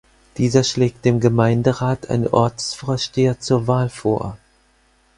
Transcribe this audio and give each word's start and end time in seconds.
Dieser 0.39 0.63
schlägt 0.63 1.05
dem 1.05 1.19
Gemeinderat 1.19 2.09
einen 2.09 2.25
Ortsvorsteher 2.27 3.39
zur 3.39 3.67
Wahl 3.67 3.87
vor. 3.89 4.35